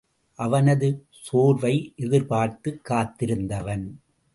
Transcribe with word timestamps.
அவனது 0.35 1.05
சோர்வை 1.09 1.93
எதிர்பார்த்துக் 1.95 2.85
காத்திருந்தவன். 2.89 3.91